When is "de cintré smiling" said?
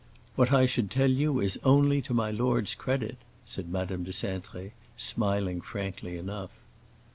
4.03-5.61